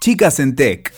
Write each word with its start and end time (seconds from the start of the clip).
Chicas 0.00 0.38
en 0.38 0.54
Tech. 0.54 0.92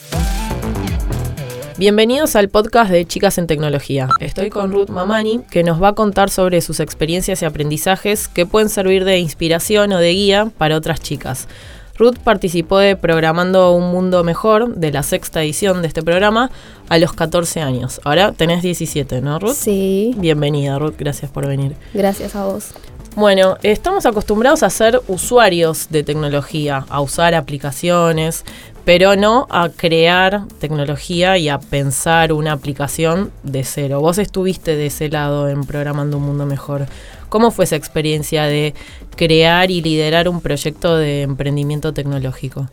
Bienvenidos 1.79 2.37
al 2.37 2.51
podcast 2.51 2.91
de 2.91 3.07
Chicas 3.07 3.39
en 3.39 3.47
Tecnología. 3.47 4.11
Estoy 4.21 4.51
con 4.51 4.71
Ruth 4.73 4.91
Mamani, 4.91 5.41
que 5.51 5.65
nos 5.65 5.83
va 5.83 5.89
a 5.89 5.93
contar 5.95 6.29
sobre 6.29 6.61
sus 6.61 6.81
experiencias 6.81 7.41
y 7.41 7.47
aprendizajes 7.47 8.29
que 8.29 8.45
pueden 8.45 8.69
servir 8.69 9.05
de 9.07 9.19
inspiración 9.19 9.95
o 9.95 9.99
de 9.99 10.13
guía 10.13 10.51
para 10.59 10.77
otras 10.77 11.01
chicas. 11.01 11.49
Ruth 11.97 12.19
participó 12.19 12.79
de 12.79 12.95
Programando 12.95 13.73
un 13.73 13.91
Mundo 13.91 14.23
Mejor, 14.23 14.75
de 14.75 14.93
la 14.93 15.03
sexta 15.03 15.43
edición 15.43 15.81
de 15.81 15.89
este 15.89 16.03
programa, 16.03 16.51
a 16.91 16.99
los 16.99 17.15
14 17.15 17.63
años. 17.63 18.03
Ahora 18.05 18.33
tenés 18.33 18.63
17, 18.63 19.23
¿no, 19.23 19.39
Ruth? 19.39 19.55
Sí. 19.55 20.15
Bienvenida, 20.19 20.79
Ruth, 20.79 20.97
gracias 20.99 21.31
por 21.31 21.47
venir. 21.47 21.75
Gracias 21.95 22.37
a 22.37 22.45
vos. 22.45 22.75
Bueno, 23.17 23.57
estamos 23.65 24.07
acostumbrados 24.07 24.63
a 24.63 24.71
ser 24.71 25.01
usuarios 25.09 25.89
de 25.91 26.05
tecnología, 26.05 26.87
a 26.89 27.01
usar 27.01 27.35
aplicaciones, 27.35 28.45
pero 28.85 29.17
no 29.17 29.47
a 29.51 29.69
crear 29.69 30.45
tecnología 30.59 31.39
y 31.39 31.49
a 31.49 31.59
pensar 31.59 32.33
una 32.33 32.53
aplicación 32.53 33.31
de 33.43 33.65
cero. 33.65 34.01
Vos 34.01 34.19
estuviste 34.19 34.77
de 34.77 34.87
ese 34.87 35.09
lado 35.09 35.49
en 35.49 35.65
Programando 35.65 36.17
un 36.17 36.25
Mundo 36.25 36.47
Mejor. 36.47 36.87
¿Cómo 37.29 37.51
fue 37.51 37.65
esa 37.65 37.77
experiencia 37.77 38.45
de 38.45 38.75
crear 39.17 39.71
y 39.71 39.83
liderar 39.83 40.29
un 40.29 40.41
proyecto 40.41 40.97
de 40.97 41.23
emprendimiento 41.23 41.93
tecnológico? 41.93 42.69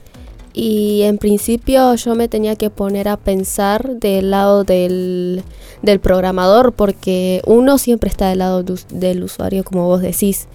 Y 0.54 1.04
en 1.04 1.20
principio 1.20 1.94
yo 1.94 2.16
me 2.16 2.28
tenía 2.28 2.56
que 2.56 2.72
poner 2.72 3.10
a 3.10 3.18
pensar 3.18 3.98
del 3.98 4.32
lado 4.32 4.64
del, 4.64 5.44
del 5.84 6.00
programador, 6.00 6.74
porque 6.74 7.44
uno 7.46 7.78
siempre 7.78 8.10
está 8.10 8.30
del 8.30 8.40
lado 8.40 8.64
del 8.64 9.24
usuario, 9.24 9.64
como 9.64 9.86
vos 9.86 10.02
decís. 10.02 10.48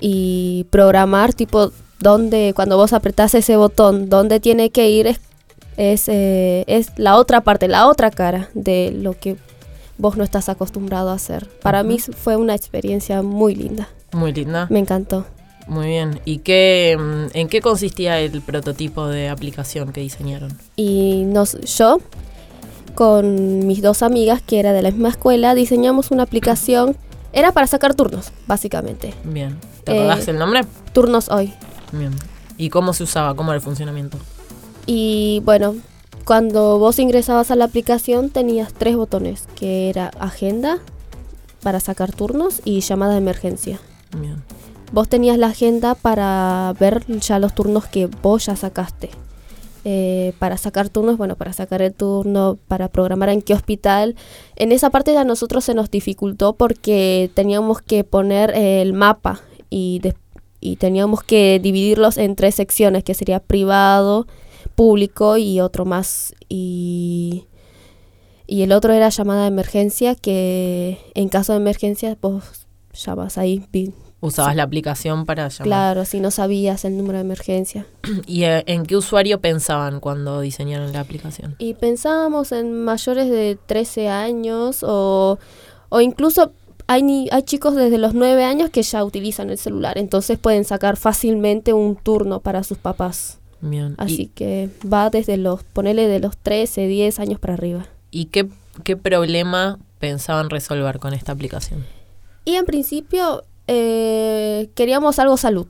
Y 0.00 0.66
programar, 0.70 1.32
tipo, 1.32 1.70
donde 2.00 2.52
cuando 2.54 2.76
vos 2.76 2.92
apretás 2.92 3.34
ese 3.34 3.56
botón, 3.56 4.08
donde 4.08 4.40
tiene 4.40 4.70
que 4.70 4.88
ir, 4.90 5.06
es, 5.06 5.20
es, 5.76 6.08
eh, 6.08 6.64
es 6.66 6.92
la 6.96 7.16
otra 7.16 7.42
parte, 7.42 7.68
la 7.68 7.86
otra 7.88 8.10
cara 8.10 8.48
de 8.54 8.90
lo 8.90 9.12
que 9.18 9.36
vos 9.98 10.16
no 10.16 10.24
estás 10.24 10.48
acostumbrado 10.48 11.10
a 11.10 11.14
hacer. 11.14 11.46
Para 11.62 11.82
mí 11.82 11.98
fue 11.98 12.36
una 12.36 12.54
experiencia 12.54 13.22
muy 13.22 13.54
linda. 13.54 13.88
Muy 14.12 14.32
linda. 14.32 14.66
Me 14.70 14.78
encantó. 14.78 15.26
Muy 15.66 15.86
bien. 15.88 16.20
¿Y 16.24 16.38
qué, 16.38 16.96
mm, 16.98 17.36
en 17.36 17.48
qué 17.48 17.60
consistía 17.60 18.18
el 18.18 18.40
prototipo 18.40 19.06
de 19.06 19.28
aplicación 19.28 19.92
que 19.92 20.00
diseñaron? 20.00 20.50
Y 20.74 21.24
nos, 21.26 21.60
yo, 21.78 21.98
con 22.94 23.66
mis 23.66 23.82
dos 23.82 24.02
amigas, 24.02 24.42
que 24.42 24.58
era 24.58 24.72
de 24.72 24.82
la 24.82 24.90
misma 24.90 25.10
escuela, 25.10 25.54
diseñamos 25.54 26.10
una 26.10 26.24
aplicación. 26.24 26.96
Era 27.32 27.52
para 27.52 27.66
sacar 27.68 27.94
turnos, 27.94 28.32
básicamente. 28.48 29.14
Bien. 29.22 29.58
¿Te 29.84 29.92
acordás 29.92 30.26
Eh, 30.26 30.32
el 30.32 30.38
nombre? 30.38 30.62
Turnos 30.92 31.28
hoy. 31.28 31.52
Bien. 31.92 32.12
¿Y 32.56 32.68
cómo 32.70 32.92
se 32.92 33.04
usaba? 33.04 33.34
¿Cómo 33.34 33.50
era 33.52 33.56
el 33.56 33.62
funcionamiento? 33.62 34.18
Y 34.86 35.40
bueno, 35.44 35.76
cuando 36.24 36.78
vos 36.78 36.98
ingresabas 36.98 37.50
a 37.50 37.56
la 37.56 37.64
aplicación 37.64 38.30
tenías 38.30 38.72
tres 38.72 38.96
botones, 38.96 39.46
que 39.56 39.88
era 39.90 40.08
agenda 40.18 40.78
para 41.62 41.80
sacar 41.80 42.12
turnos 42.12 42.60
y 42.64 42.80
llamada 42.80 43.12
de 43.12 43.18
emergencia. 43.18 43.78
Bien. 44.16 44.42
Vos 44.92 45.08
tenías 45.08 45.38
la 45.38 45.48
agenda 45.48 45.94
para 45.94 46.74
ver 46.80 47.04
ya 47.20 47.38
los 47.38 47.54
turnos 47.54 47.86
que 47.86 48.06
vos 48.06 48.46
ya 48.46 48.56
sacaste. 48.56 49.10
Eh, 49.84 50.34
para 50.38 50.58
sacar 50.58 50.90
turnos, 50.90 51.16
bueno, 51.16 51.36
para 51.36 51.52
sacar 51.54 51.80
el 51.80 51.94
turno, 51.94 52.58
para 52.68 52.88
programar 52.88 53.30
en 53.30 53.40
qué 53.40 53.54
hospital. 53.54 54.14
En 54.56 54.72
esa 54.72 54.90
parte 54.90 55.16
a 55.16 55.24
nosotros 55.24 55.64
se 55.64 55.74
nos 55.74 55.90
dificultó 55.90 56.52
porque 56.54 57.30
teníamos 57.34 57.80
que 57.80 58.04
poner 58.04 58.50
el 58.54 58.92
mapa 58.92 59.40
y, 59.70 60.00
de- 60.00 60.14
y 60.60 60.76
teníamos 60.76 61.22
que 61.22 61.58
dividirlos 61.62 62.18
en 62.18 62.36
tres 62.36 62.54
secciones, 62.54 63.04
que 63.04 63.14
sería 63.14 63.40
privado, 63.40 64.26
público 64.74 65.36
y 65.36 65.60
otro 65.60 65.84
más. 65.84 66.34
Y, 66.48 67.46
y 68.46 68.62
el 68.62 68.72
otro 68.72 68.92
era 68.92 69.08
llamada 69.08 69.42
de 69.42 69.48
emergencia, 69.48 70.14
que 70.14 70.98
en 71.14 71.28
caso 71.28 71.52
de 71.52 71.58
emergencia 71.58 72.16
vos 72.20 72.66
llamas 72.92 73.38
ahí, 73.38 73.64
Usabas 74.22 74.54
la 74.54 74.64
aplicación 74.64 75.24
para 75.24 75.48
llamar. 75.48 75.66
Claro, 75.66 76.04
si 76.04 76.20
no 76.20 76.30
sabías 76.30 76.84
el 76.84 76.98
número 76.98 77.16
de 77.16 77.24
emergencia. 77.24 77.86
¿Y 78.26 78.44
eh, 78.44 78.64
en 78.66 78.84
qué 78.84 78.96
usuario 78.96 79.40
pensaban 79.40 79.98
cuando 79.98 80.42
diseñaron 80.42 80.92
la 80.92 81.00
aplicación? 81.00 81.56
Y 81.58 81.72
pensábamos 81.72 82.52
en 82.52 82.84
mayores 82.84 83.30
de 83.30 83.58
13 83.64 84.08
años 84.08 84.82
o, 84.82 85.38
o 85.88 86.00
incluso 86.02 86.52
hay, 86.92 87.02
ni- 87.04 87.28
hay 87.30 87.42
chicos 87.44 87.76
desde 87.76 87.98
los 87.98 88.14
9 88.14 88.42
años 88.44 88.68
que 88.70 88.82
ya 88.82 89.04
utilizan 89.04 89.48
el 89.50 89.58
celular, 89.58 89.96
entonces 89.96 90.38
pueden 90.38 90.64
sacar 90.64 90.96
fácilmente 90.96 91.72
un 91.72 91.94
turno 91.94 92.40
para 92.40 92.64
sus 92.64 92.78
papás. 92.78 93.38
Bien. 93.60 93.94
Así 93.98 94.26
que 94.34 94.70
va 94.92 95.08
desde 95.10 95.36
los, 95.36 95.62
ponele 95.62 96.08
de 96.08 96.18
los 96.18 96.36
13, 96.36 96.86
10 96.88 97.20
años 97.20 97.38
para 97.38 97.54
arriba. 97.54 97.86
¿Y, 98.10 98.22
y 98.22 98.24
qué, 98.26 98.48
qué 98.82 98.96
problema 98.96 99.78
pensaban 99.98 100.50
resolver 100.50 100.98
con 100.98 101.12
esta 101.14 101.30
aplicación? 101.32 101.84
Y 102.44 102.54
en 102.56 102.64
principio 102.64 103.44
eh, 103.68 104.68
queríamos 104.74 105.18
algo 105.18 105.36
salud. 105.36 105.66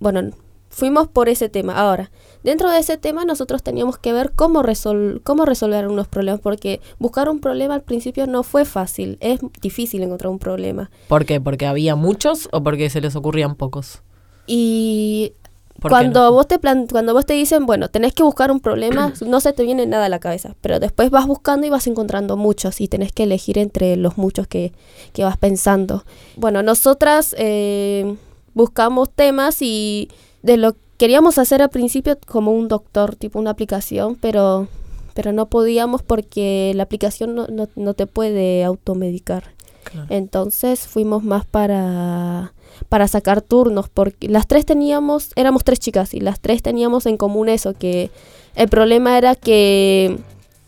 Bueno, 0.00 0.30
fuimos 0.74 1.08
por 1.08 1.28
ese 1.28 1.48
tema. 1.48 1.74
Ahora, 1.74 2.10
dentro 2.42 2.70
de 2.70 2.78
ese 2.78 2.98
tema 2.98 3.24
nosotros 3.24 3.62
teníamos 3.62 3.96
que 3.96 4.12
ver 4.12 4.32
cómo, 4.34 4.62
resol 4.62 5.20
cómo 5.24 5.44
resolver 5.44 5.88
unos 5.88 6.08
problemas, 6.08 6.40
porque 6.40 6.80
buscar 6.98 7.28
un 7.28 7.40
problema 7.40 7.74
al 7.74 7.82
principio 7.82 8.26
no 8.26 8.42
fue 8.42 8.64
fácil. 8.64 9.16
Es 9.20 9.40
difícil 9.62 10.02
encontrar 10.02 10.30
un 10.30 10.38
problema. 10.38 10.90
¿Por 11.08 11.24
qué? 11.24 11.40
¿Porque 11.40 11.66
había 11.66 11.94
muchos 11.94 12.48
o 12.52 12.62
porque 12.62 12.90
se 12.90 13.00
les 13.00 13.14
ocurrían 13.14 13.54
pocos? 13.54 14.02
Y 14.46 15.32
¿Por 15.80 15.82
qué 15.82 15.88
cuando 15.90 16.24
no? 16.24 16.32
vos 16.32 16.48
te 16.48 16.58
plan 16.58 16.86
cuando 16.88 17.14
vos 17.14 17.24
te 17.24 17.34
dicen, 17.34 17.66
bueno, 17.66 17.88
tenés 17.88 18.12
que 18.12 18.24
buscar 18.24 18.50
un 18.50 18.58
problema, 18.58 19.12
no 19.26 19.40
se 19.40 19.52
te 19.52 19.62
viene 19.62 19.86
nada 19.86 20.06
a 20.06 20.08
la 20.08 20.18
cabeza, 20.18 20.56
pero 20.60 20.80
después 20.80 21.10
vas 21.10 21.26
buscando 21.26 21.66
y 21.66 21.70
vas 21.70 21.86
encontrando 21.86 22.36
muchos 22.36 22.80
y 22.80 22.88
tenés 22.88 23.12
que 23.12 23.22
elegir 23.22 23.58
entre 23.58 23.96
los 23.96 24.18
muchos 24.18 24.48
que, 24.48 24.72
que 25.12 25.22
vas 25.22 25.36
pensando. 25.36 26.04
Bueno, 26.36 26.62
nosotras 26.62 27.34
eh, 27.38 28.16
buscamos 28.54 29.08
temas 29.10 29.62
y 29.62 30.08
de 30.44 30.58
lo 30.58 30.76
queríamos 30.98 31.38
hacer 31.38 31.62
al 31.62 31.70
principio 31.70 32.18
como 32.26 32.52
un 32.52 32.68
doctor, 32.68 33.16
tipo 33.16 33.38
una 33.38 33.50
aplicación, 33.50 34.16
pero 34.20 34.68
pero 35.14 35.32
no 35.32 35.46
podíamos 35.46 36.02
porque 36.02 36.72
la 36.74 36.82
aplicación 36.82 37.34
no, 37.34 37.46
no, 37.46 37.68
no 37.76 37.94
te 37.94 38.06
puede 38.06 38.64
automedicar. 38.64 39.44
Claro. 39.84 40.08
Entonces 40.10 40.88
fuimos 40.88 41.22
más 41.22 41.44
para, 41.44 42.52
para 42.88 43.06
sacar 43.06 43.40
turnos, 43.40 43.88
porque 43.88 44.28
las 44.28 44.48
tres 44.48 44.66
teníamos, 44.66 45.30
éramos 45.36 45.62
tres 45.62 45.78
chicas 45.78 46.14
y 46.14 46.20
las 46.20 46.40
tres 46.40 46.62
teníamos 46.62 47.06
en 47.06 47.16
común 47.16 47.48
eso, 47.48 47.74
que 47.74 48.10
el 48.56 48.68
problema 48.68 49.16
era 49.16 49.36
que 49.36 50.18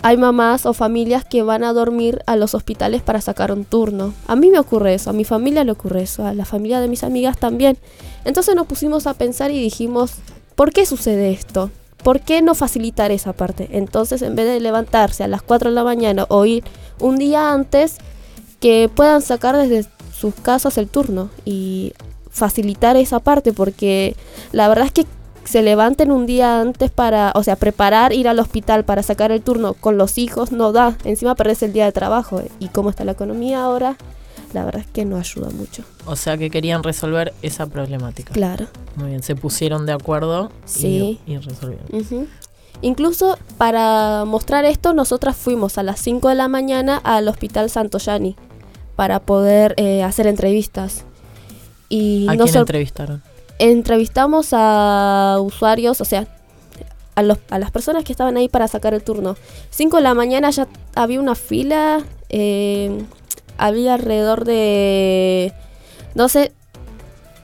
hay 0.03 0.17
mamás 0.17 0.67
o 0.67 0.75
familias 0.75 1.25
que 1.25 1.43
van 1.43 1.65
a 1.65 1.73
dormir 1.73 2.23
a 2.27 2.37
los 2.37 2.55
hospitales 2.55 3.03
para 3.03 3.21
sacar 3.21 3.53
un 3.53 3.65
turno. 3.65 4.13
A 4.27 4.37
mí 4.37 4.51
me 4.51 4.59
ocurre 4.59 4.95
eso, 4.95 5.11
a 5.11 5.13
mi 5.13 5.25
familia 5.25 5.65
le 5.65 5.73
ocurre 5.73 6.03
eso, 6.03 6.25
a 6.25 6.35
la 6.35 6.45
familia 6.45 6.81
de 6.81 6.89
mis 6.89 7.03
amigas 7.03 7.39
también. 7.39 7.79
Entonces 8.25 8.55
nos 8.55 8.67
pusimos 8.67 9.07
a 9.07 9.15
pensar 9.15 9.51
y 9.51 9.61
dijimos, 9.61 10.13
¿por 10.55 10.73
qué 10.73 10.87
sucede 10.87 11.31
esto? 11.31 11.71
¿Por 12.03 12.21
qué 12.21 12.43
no 12.43 12.55
facilitar 12.55 13.11
esa 13.11 13.33
parte? 13.33 13.69
Entonces, 13.73 14.23
en 14.23 14.37
vez 14.37 14.47
de 14.47 14.61
levantarse 14.61 15.25
a 15.25 15.29
las 15.29 15.43
4 15.43 15.71
de 15.71 15.75
la 15.75 15.83
mañana 15.83 16.27
o 16.29 16.45
ir 16.45 16.63
un 17.01 17.17
día 17.17 17.53
antes, 17.53 17.97
que 18.61 18.91
puedan 18.95 19.23
sacar 19.23 19.57
desde 19.57 19.89
sus 20.17 20.35
casas 20.35 20.79
el 20.79 20.89
turno 20.89 21.31
y 21.45 21.93
facilitar 22.31 22.97
esa 22.97 23.19
parte, 23.21 23.53
porque 23.53 24.15
la 24.53 24.69
verdad 24.69 24.87
es 24.87 24.93
que 24.93 25.07
se 25.47 25.63
levanten 25.63 26.11
un 26.11 26.27
día 26.27 26.61
antes 26.61 26.91
para, 26.91 27.33
o 27.35 27.43
sea, 27.43 27.57
preparar 27.57 28.13
ir 28.13 28.29
al 28.29 28.39
hospital 28.39 28.85
para 28.85 29.03
sacar 29.03 29.33
el 29.33 29.43
turno 29.43 29.75
con 29.75 29.97
los 29.97 30.19
hijos 30.19 30.53
no 30.53 30.73
da. 30.73 30.97
Encima 31.05 31.35
perdés 31.35 31.63
el 31.63 31.73
día 31.73 31.85
de 31.87 31.93
trabajo. 31.93 32.43
Y 32.59 32.69
cómo 32.69 32.91
está 32.91 33.05
la 33.05 33.13
economía 33.13 33.63
ahora, 33.63 33.97
la 34.53 34.65
verdad 34.65 34.83
es 34.83 34.89
que 34.89 35.05
no 35.05 35.17
ayuda 35.17 35.51
mucho. 35.51 35.83
O 36.07 36.17
sea 36.17 36.37
que 36.37 36.51
querían 36.51 36.83
resolver 36.83 37.33
esa 37.43 37.67
problemática. 37.67 38.33
Claro. 38.33 38.67
Muy 38.97 39.09
bien, 39.11 39.23
se 39.23 39.35
pusieron 39.37 39.87
de 39.87 39.93
acuerdo 39.93 40.51
y- 40.67 40.69
Sí. 40.69 41.21
y, 41.27 41.37
resolvieron. 41.39 41.87
Incluso 42.83 43.39
para 43.57 44.25
mostrar 44.27 44.65
esto, 44.65 44.93
nosotras 44.93 45.37
fuimos 45.37 45.79
a 45.79 45.83
las 45.83 45.99
5 46.01 46.29
de 46.29 46.35
la 46.35 46.49
mañana 46.49 46.99
al 47.05 47.27
Hospital 47.29 47.71
Santo 47.71 47.99
Yani 47.99 48.37
para 48.97 49.21
poder 49.21 49.75
eh, 49.79 50.03
hacer 50.03 50.27
entrevistas. 50.27 51.05
Y 51.89 52.27
¿A 52.29 52.35
no 52.35 52.45
quién 52.45 52.57
entrevistaron? 52.57 53.23
Entrevistamos 53.59 54.49
a 54.53 55.39
usuarios, 55.41 56.01
o 56.01 56.05
sea, 56.05 56.27
a, 57.15 57.23
los, 57.23 57.39
a 57.51 57.59
las 57.59 57.71
personas 57.71 58.05
que 58.05 58.13
estaban 58.13 58.37
ahí 58.37 58.49
para 58.49 58.69
sacar 58.69 58.95
el 58.95 59.03
turno. 59.03 59.37
5 59.71 59.97
de 59.97 60.03
la 60.03 60.15
mañana 60.15 60.51
ya 60.51 60.69
había 60.95 61.21
una 61.21 61.35
fila, 61.35 62.05
eh, 62.29 63.03
había 63.59 63.95
alrededor 63.95 64.45
de, 64.45 65.53
no 66.15 66.29
sé, 66.29 66.53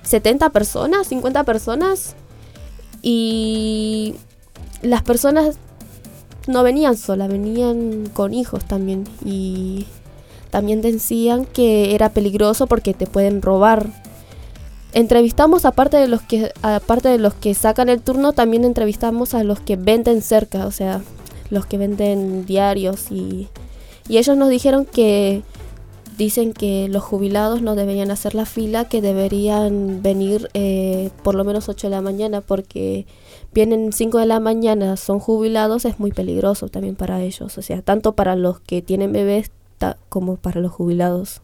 70 0.02 0.50
personas, 0.50 1.08
50 1.08 1.44
personas, 1.44 2.14
y 3.00 4.14
las 4.82 5.02
personas 5.02 5.56
no 6.46 6.62
venían 6.62 6.96
solas, 6.96 7.28
venían 7.28 8.08
con 8.12 8.34
hijos 8.34 8.64
también, 8.64 9.08
y 9.24 9.86
también 10.50 10.82
decían 10.82 11.46
que 11.46 11.94
era 11.94 12.10
peligroso 12.10 12.66
porque 12.66 12.92
te 12.92 13.06
pueden 13.06 13.40
robar 13.40 14.01
entrevistamos 14.92 15.64
aparte 15.64 15.96
de 15.96 16.08
los 16.08 16.22
que 16.22 16.52
aparte 16.62 17.08
de 17.08 17.18
los 17.18 17.34
que 17.34 17.54
sacan 17.54 17.88
el 17.88 18.00
turno 18.00 18.32
también 18.32 18.64
entrevistamos 18.64 19.34
a 19.34 19.44
los 19.44 19.60
que 19.60 19.76
venden 19.76 20.22
cerca 20.22 20.66
o 20.66 20.70
sea 20.70 21.02
los 21.50 21.66
que 21.66 21.78
venden 21.78 22.46
diarios 22.46 23.10
y, 23.10 23.48
y 24.08 24.18
ellos 24.18 24.36
nos 24.36 24.48
dijeron 24.48 24.84
que 24.84 25.42
dicen 26.16 26.52
que 26.52 26.88
los 26.88 27.02
jubilados 27.02 27.62
no 27.62 27.74
deberían 27.74 28.10
hacer 28.10 28.34
la 28.34 28.44
fila 28.44 28.86
que 28.86 29.00
deberían 29.00 30.02
venir 30.02 30.50
eh, 30.54 31.10
por 31.22 31.34
lo 31.34 31.44
menos 31.44 31.68
8 31.68 31.88
de 31.88 31.90
la 31.90 32.02
mañana 32.02 32.40
porque 32.40 33.06
vienen 33.52 33.92
5 33.92 34.18
de 34.18 34.26
la 34.26 34.40
mañana 34.40 34.96
son 34.96 35.18
jubilados 35.18 35.84
es 35.84 35.98
muy 35.98 36.12
peligroso 36.12 36.68
también 36.68 36.96
para 36.96 37.22
ellos 37.22 37.56
o 37.56 37.62
sea 37.62 37.82
tanto 37.82 38.12
para 38.12 38.36
los 38.36 38.60
que 38.60 38.82
tienen 38.82 39.12
bebés 39.12 39.50
como 40.08 40.36
para 40.36 40.60
los 40.60 40.70
jubilados 40.70 41.42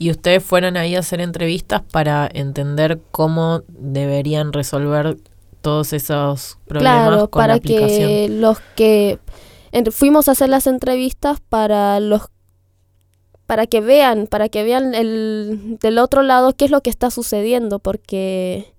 y 0.00 0.10
ustedes 0.10 0.42
fueron 0.42 0.78
ahí 0.78 0.96
a 0.96 1.00
hacer 1.00 1.20
entrevistas 1.20 1.82
para 1.82 2.26
entender 2.32 3.02
cómo 3.10 3.64
deberían 3.68 4.54
resolver 4.54 5.18
todos 5.60 5.92
esos 5.92 6.56
problemas 6.66 7.06
claro, 7.06 7.30
con 7.30 7.40
para 7.40 7.52
la 7.52 7.58
aplicación. 7.58 8.08
que 8.08 8.28
los 8.30 8.60
que 8.76 9.18
fuimos 9.92 10.28
a 10.28 10.32
hacer 10.32 10.48
las 10.48 10.66
entrevistas 10.66 11.40
para 11.46 12.00
los 12.00 12.22
para 13.44 13.66
que 13.66 13.82
vean, 13.82 14.26
para 14.26 14.48
que 14.48 14.62
vean 14.62 14.94
el 14.94 15.76
del 15.82 15.98
otro 15.98 16.22
lado 16.22 16.56
qué 16.56 16.64
es 16.64 16.70
lo 16.70 16.80
que 16.80 16.88
está 16.88 17.10
sucediendo 17.10 17.78
porque 17.78 18.72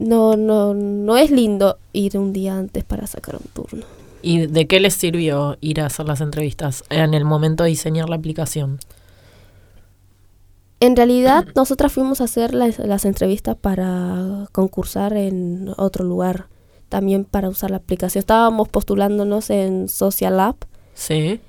no 0.00 0.36
no 0.36 0.74
no 0.74 1.16
es 1.16 1.30
lindo 1.30 1.78
ir 1.92 2.18
un 2.18 2.32
día 2.32 2.58
antes 2.58 2.82
para 2.82 3.06
sacar 3.06 3.36
un 3.36 3.46
turno. 3.52 3.86
¿Y 4.20 4.48
de 4.48 4.66
qué 4.66 4.80
les 4.80 4.94
sirvió 4.94 5.56
ir 5.60 5.80
a 5.80 5.86
hacer 5.86 6.08
las 6.08 6.20
entrevistas 6.20 6.82
en 6.90 7.14
el 7.14 7.24
momento 7.24 7.62
de 7.62 7.70
diseñar 7.70 8.08
la 8.08 8.16
aplicación? 8.16 8.80
En 10.80 10.94
realidad, 10.94 11.46
nosotras 11.56 11.92
fuimos 11.92 12.20
a 12.20 12.24
hacer 12.24 12.54
las, 12.54 12.78
las, 12.78 13.04
entrevistas 13.04 13.56
para 13.56 14.46
concursar 14.52 15.16
en 15.16 15.72
otro 15.76 16.04
lugar, 16.04 16.46
también 16.88 17.24
para 17.24 17.48
usar 17.48 17.70
la 17.72 17.78
aplicación. 17.78 18.20
Estábamos 18.20 18.68
postulándonos 18.68 19.50
en 19.50 19.88
Social 19.88 20.36
Lab. 20.36 20.56
Sí. 20.94 21.40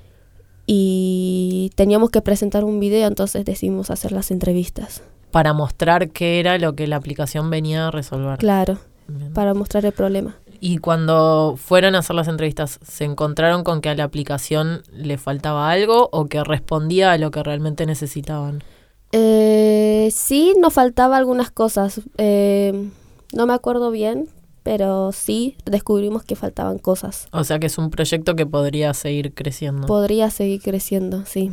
Y 0.66 1.72
teníamos 1.76 2.10
que 2.10 2.22
presentar 2.22 2.64
un 2.64 2.80
video, 2.80 3.08
entonces 3.08 3.46
decidimos 3.46 3.92
hacer 3.92 4.12
las 4.12 4.31
entrevistas. 4.31 5.04
Para 5.31 5.54
mostrar 5.54 6.10
qué 6.10 6.40
era 6.40 6.58
lo 6.58 6.74
que 6.74 6.88
la 6.88 6.96
aplicación 6.96 7.52
venía 7.52 7.88
a 7.88 7.92
resolver. 7.92 8.40
Claro, 8.40 8.80
Bien. 9.08 9.31
para 9.34 9.54
mostrar 9.54 9.86
el 9.86 9.92
problema. 9.92 10.38
Y 10.60 10.80
cuando 10.80 11.56
fueron 11.58 11.96
a 11.96 12.00
hacer 12.00 12.16
las 12.16 12.28
entrevistas, 12.28 12.80
¿se 12.84 13.06
encontraron 13.06 13.64
con 13.64 13.81
que 13.81 13.90
a 13.90 13.96
la 13.96 14.04
aplicación 14.04 14.81
le 14.92 15.18
faltaba 15.18 15.72
algo 15.72 16.10
o 16.12 16.26
que 16.26 16.44
respondía 16.44 17.12
a 17.12 17.18
lo 17.18 17.31
que 17.31 17.44
realmente 17.44 17.86
necesitaban? 17.86 18.64
Eh, 19.11 20.09
sí, 20.13 20.53
nos 20.59 20.73
faltaba 20.73 21.17
algunas 21.17 21.51
cosas. 21.51 22.01
Eh, 22.17 22.89
no 23.33 23.45
me 23.45 23.53
acuerdo 23.53 23.91
bien, 23.91 24.27
pero 24.63 25.11
sí 25.11 25.56
descubrimos 25.65 26.23
que 26.23 26.35
faltaban 26.35 26.77
cosas. 26.77 27.27
O 27.31 27.44
sea 27.44 27.59
que 27.59 27.67
es 27.67 27.77
un 27.77 27.89
proyecto 27.89 28.35
que 28.35 28.45
podría 28.45 28.94
seguir 28.94 29.33
creciendo. 29.33 29.88
Podría 29.88 30.29
seguir 30.29 30.61
creciendo, 30.61 31.25
sí. 31.25 31.51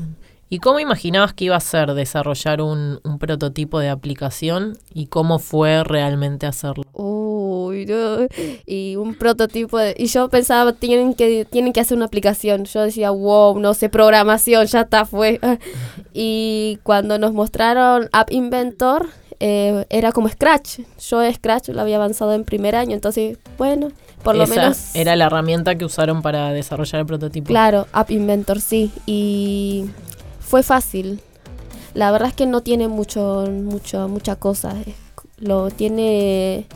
¿Y 0.48 0.60
cómo 0.60 0.78
imaginabas 0.78 1.34
que 1.34 1.46
iba 1.46 1.56
a 1.56 1.60
ser 1.60 1.92
desarrollar 1.94 2.60
un, 2.60 3.00
un 3.02 3.18
prototipo 3.18 3.80
de 3.80 3.88
aplicación 3.88 4.78
y 4.94 5.06
cómo 5.06 5.40
fue 5.40 5.82
realmente 5.82 6.46
hacerlo? 6.46 6.84
Uy, 6.92 7.84
no. 7.86 8.28
y 8.64 8.94
un 8.94 9.16
prototipo 9.16 9.78
de, 9.78 9.94
y 9.98 10.06
yo 10.06 10.28
pensaba 10.28 10.72
tienen 10.72 11.14
que 11.14 11.44
tienen 11.44 11.72
que 11.72 11.80
hacer 11.80 11.96
una 11.96 12.06
aplicación. 12.06 12.64
Yo 12.64 12.82
decía, 12.82 13.10
"Wow, 13.10 13.58
no 13.58 13.74
sé 13.74 13.88
programación, 13.88 14.66
ya 14.66 14.82
está 14.82 15.04
fue." 15.04 15.40
y 16.14 16.78
cuando 16.84 17.18
nos 17.18 17.32
mostraron 17.32 18.08
App 18.12 18.30
Inventor 18.30 19.08
eh, 19.40 19.84
era 19.90 20.12
como 20.12 20.28
Scratch. 20.28 20.80
Yo 21.00 21.32
Scratch 21.32 21.70
lo 21.70 21.80
había 21.80 21.96
avanzado 21.96 22.32
en 22.34 22.44
primer 22.44 22.76
año, 22.76 22.94
entonces, 22.94 23.36
bueno, 23.58 23.90
por 24.22 24.34
lo 24.36 24.44
Esa 24.44 24.54
menos 24.54 24.94
era 24.94 25.14
la 25.16 25.26
herramienta 25.26 25.76
que 25.76 25.84
usaron 25.84 26.22
para 26.22 26.52
desarrollar 26.52 27.00
el 27.00 27.06
prototipo. 27.06 27.48
Claro, 27.48 27.86
App 27.92 28.10
Inventor 28.10 28.60
sí 28.60 28.90
y 29.06 29.86
fue 30.46 30.62
fácil. 30.62 31.20
La 31.92 32.12
verdad 32.12 32.28
es 32.28 32.34
que 32.34 32.46
no 32.46 32.62
tiene 32.62 32.88
mucho, 32.88 33.46
mucho, 33.50 34.08
mucha 34.08 34.36
cosa. 34.36 34.74
Lo 35.38 35.70
tiene. 35.70 36.66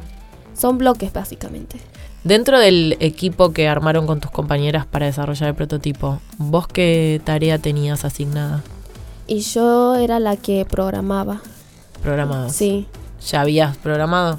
Son 0.55 0.77
bloques 0.77 1.13
básicamente. 1.13 1.79
Dentro 2.25 2.59
del 2.59 2.97
equipo 3.01 3.53
que 3.53 3.69
armaron 3.69 4.07
con 4.07 4.21
tus 4.21 4.31
compañeras 4.31 4.85
para 4.85 5.07
desarrollar 5.07 5.51
el 5.51 5.55
prototipo, 5.55 6.21
¿vos 6.37 6.67
qué 6.67 7.21
tarea 7.25 7.59
tenías 7.59 8.05
asignada? 8.05 8.63
Y 9.27 9.41
yo 9.41 9.95
era 9.95 10.19
la 10.21 10.37
que 10.37 10.67
programaba. 10.67 11.41
¿Programabas? 12.03 12.55
Sí. 12.55 12.89
¿Ya 13.27 13.43
habías 13.43 13.77
programado? 13.77 14.39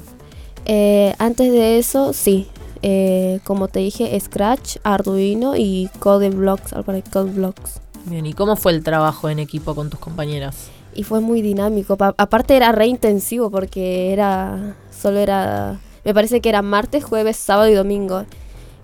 Eh, 0.64 1.14
antes 1.18 1.50
de 1.50 1.78
eso, 1.78 2.12
sí. 2.12 2.48
Eh, 2.82 3.40
como 3.44 3.68
te 3.68 3.80
dije, 3.80 4.18
Scratch, 4.20 4.76
Arduino 4.82 5.56
y 5.56 5.88
CodeBlocks, 5.98 6.72
algo 6.74 6.92
de 6.92 7.02
CodeBlocks. 7.02 7.80
Bien, 8.04 8.26
¿y 8.26 8.32
cómo 8.32 8.56
fue 8.56 8.72
el 8.72 8.82
trabajo 8.82 9.28
en 9.28 9.38
equipo 9.38 9.74
con 9.74 9.90
tus 9.90 10.00
compañeras? 10.00 10.70
Y 10.94 11.04
fue 11.04 11.20
muy 11.20 11.40
dinámico. 11.42 11.96
Pa 11.96 12.14
aparte 12.18 12.56
era 12.56 12.72
re 12.72 12.86
intensivo 12.86 13.50
porque 13.50 14.12
era. 14.12 14.76
Solo 14.90 15.18
era. 15.18 15.80
Me 16.04 16.12
parece 16.12 16.40
que 16.40 16.48
era 16.48 16.62
martes, 16.62 17.04
jueves, 17.04 17.36
sábado 17.36 17.68
y 17.70 17.74
domingo. 17.74 18.24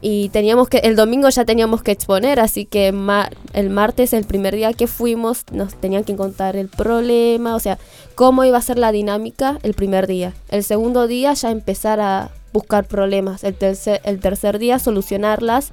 Y 0.01 0.29
teníamos 0.29 0.69
que. 0.69 0.79
El 0.79 0.95
domingo 0.95 1.29
ya 1.29 1.45
teníamos 1.45 1.83
que 1.83 1.91
exponer, 1.91 2.39
así 2.39 2.65
que 2.65 2.93
ma 2.93 3.29
el 3.53 3.69
martes, 3.71 4.13
el 4.13 4.25
primer 4.25 4.55
día 4.55 4.73
que 4.73 4.87
fuimos, 4.87 5.45
nos 5.51 5.75
tenían 5.75 6.05
que 6.05 6.15
contar 6.15 6.55
el 6.57 6.69
problema, 6.69 7.57
o 7.57 7.61
sea, 7.61 7.79
cómo 8.15 8.45
iba 8.45 8.59
a 8.59 8.63
ser 8.63 8.79
la 8.79 8.93
dinámica 8.93 9.59
el 9.65 9.75
primer 9.75 10.07
día. 10.07 10.35
El 10.49 10.63
segundo 10.63 11.09
día 11.09 11.35
ya 11.35 11.51
empezar 11.51 12.01
a 12.01 12.31
buscar 12.53 12.87
problemas. 12.87 13.43
El 13.43 13.55
tercer, 13.55 14.01
el 14.05 14.21
tercer 14.21 14.59
día 14.61 14.79
solucionarlas 14.79 15.73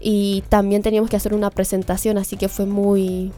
y 0.00 0.44
también 0.48 0.82
teníamos 0.82 1.10
que 1.10 1.16
hacer 1.16 1.34
una 1.34 1.50
presentación, 1.50 2.18
así 2.18 2.36
que 2.36 2.48
fue 2.48 2.66
muy 2.66 3.32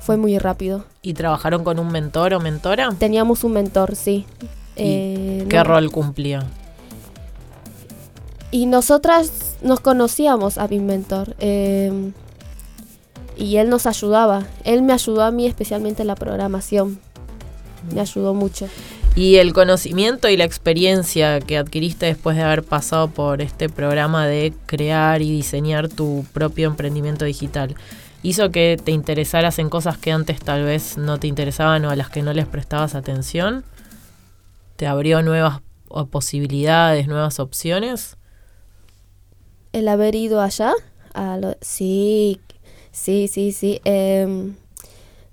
fue 0.00 0.16
muy 0.16 0.38
rápido. 0.38 0.84
¿Y 1.02 1.14
trabajaron 1.14 1.64
con 1.64 1.78
un 1.80 1.88
mentor 1.88 2.34
o 2.34 2.40
mentora? 2.40 2.90
Teníamos 2.96 3.42
un 3.42 3.52
mentor, 3.52 3.96
sí. 3.96 4.24
Eh, 4.76 5.46
¿Qué 5.48 5.56
no, 5.56 5.64
rol 5.64 5.90
cumplía? 5.90 6.44
Y 8.52 8.66
nosotras 8.66 9.56
nos 9.62 9.80
conocíamos 9.80 10.58
a 10.58 10.68
mi 10.68 10.78
mentor. 10.78 11.34
Eh, 11.40 12.12
y 13.36 13.56
él 13.56 13.68
nos 13.68 13.86
ayudaba. 13.86 14.46
Él 14.64 14.82
me 14.82 14.92
ayudó 14.92 15.22
a 15.22 15.30
mí 15.30 15.46
especialmente 15.46 16.02
en 16.02 16.08
la 16.08 16.14
programación. 16.14 17.00
Me 17.92 18.00
ayudó 18.00 18.32
mucho. 18.32 18.68
Y 19.16 19.36
el 19.36 19.54
conocimiento 19.54 20.28
y 20.28 20.36
la 20.36 20.44
experiencia 20.44 21.40
que 21.40 21.56
adquiriste 21.56 22.04
después 22.04 22.36
de 22.36 22.42
haber 22.42 22.62
pasado 22.62 23.08
por 23.08 23.40
este 23.40 23.70
programa 23.70 24.26
de 24.26 24.52
crear 24.66 25.22
y 25.22 25.30
diseñar 25.30 25.88
tu 25.88 26.26
propio 26.34 26.68
emprendimiento 26.68 27.24
digital, 27.24 27.76
¿hizo 28.22 28.50
que 28.50 28.78
te 28.82 28.92
interesaras 28.92 29.58
en 29.58 29.70
cosas 29.70 29.96
que 29.96 30.12
antes 30.12 30.38
tal 30.40 30.64
vez 30.64 30.98
no 30.98 31.18
te 31.18 31.28
interesaban 31.28 31.82
o 31.86 31.90
a 31.90 31.96
las 31.96 32.10
que 32.10 32.20
no 32.20 32.34
les 32.34 32.46
prestabas 32.46 32.94
atención? 32.94 33.64
¿Te 34.76 34.86
abrió 34.86 35.22
nuevas 35.22 35.62
posibilidades, 36.10 37.08
nuevas 37.08 37.40
opciones? 37.40 38.18
El 39.72 39.88
haber 39.88 40.14
ido 40.14 40.42
allá, 40.42 40.74
a 41.14 41.38
lo, 41.38 41.56
sí, 41.62 42.38
sí, 42.92 43.28
sí, 43.28 43.52
sí. 43.52 43.80
Eh, 43.86 44.52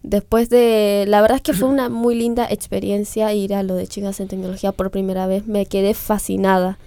Después 0.03 0.49
de, 0.49 1.05
la 1.07 1.21
verdad 1.21 1.37
es 1.37 1.41
que 1.41 1.53
fue 1.53 1.69
una 1.69 1.87
muy 1.87 2.13
linda 2.13 2.45
experiencia 2.49 3.33
ir 3.33 3.53
a 3.55 3.63
lo 3.63 3.75
de 3.75 3.87
chicas 3.87 4.19
en 4.19 4.27
tecnología 4.27 4.73
por 4.73 4.91
primera 4.91 5.27
vez. 5.27 5.47
Me 5.47 5.65
quedé 5.65 5.93
fascinada. 5.93 6.77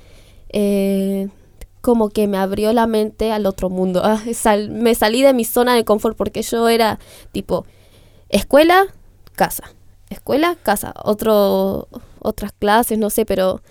Eh, 0.50 1.28
como 1.80 2.10
que 2.10 2.26
me 2.26 2.36
abrió 2.36 2.72
la 2.74 2.86
mente 2.86 3.32
al 3.32 3.46
otro 3.46 3.70
mundo. 3.70 4.02
Ah, 4.04 4.20
me 4.70 4.94
salí 4.94 5.22
de 5.22 5.32
mi 5.32 5.44
zona 5.44 5.74
de 5.74 5.84
confort 5.84 6.16
porque 6.16 6.42
yo 6.42 6.68
era 6.68 6.98
tipo 7.32 7.64
escuela, 8.28 8.84
casa, 9.34 9.64
escuela, 10.10 10.56
casa, 10.62 10.92
otro, 11.02 11.88
otras 12.20 12.52
clases, 12.52 12.98
no 12.98 13.08
sé, 13.08 13.24
pero, 13.24 13.62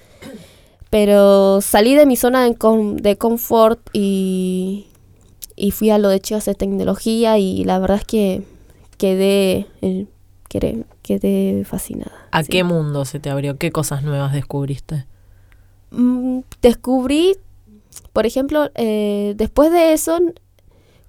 pero 0.90 1.62
salí 1.62 1.94
de 1.94 2.08
mi 2.08 2.16
zona 2.16 2.44
de, 2.44 2.56
de 3.02 3.18
confort 3.18 3.80
y, 3.94 4.88
y 5.56 5.70
fui 5.70 5.92
a 5.92 6.00
lo 6.00 6.10
de 6.10 6.20
chicas 6.20 6.46
de 6.46 6.56
tecnología 6.56 7.38
y 7.38 7.64
la 7.64 7.78
verdad 7.78 7.98
es 7.98 8.06
que 8.06 8.55
quedé, 8.98 9.68
eh, 9.82 10.08
quedé, 10.50 10.86
quedé 11.02 11.64
fascinada. 11.66 12.28
¿A 12.32 12.44
sí. 12.44 12.50
qué 12.50 12.64
mundo 12.64 13.06
se 13.06 13.20
te 13.20 13.30
abrió? 13.30 13.58
¿Qué 13.58 13.72
cosas 13.72 14.04
nuevas 14.04 14.34
descubriste? 14.34 15.06
Mm, 15.92 16.40
descubrí, 16.62 17.38
por 18.14 18.25
ejemplo, 18.25 18.70
eh, 18.75 19.34
después 19.38 19.72
de 19.72 19.94
eso, 19.94 20.20